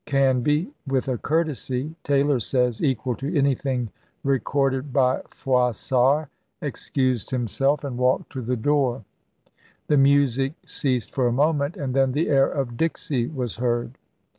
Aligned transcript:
Canby— 0.07 0.71
with 0.87 1.07
a 1.07 1.19
courtesy, 1.19 1.93
Taylor 2.03 2.39
says, 2.39 2.81
equal 2.83 3.13
to 3.17 3.37
anything 3.37 3.91
recorded 4.23 4.91
by 4.91 5.21
Froissart— 5.29 6.29
excused 6.59 7.29
himself, 7.29 7.83
and 7.83 7.99
walked 7.99 8.31
to 8.31 8.41
the 8.41 8.57
door; 8.57 9.05
the 9.85 9.97
music 9.97 10.53
ceased 10.65 11.13
for 11.13 11.27
a 11.27 11.31
moment, 11.31 11.77
and 11.77 11.93
then 11.93 12.13
the 12.13 12.29
air 12.29 12.47
of" 12.49 12.77
Dixie" 12.77 13.27
was 13.37 13.57
heard. 13.57 13.99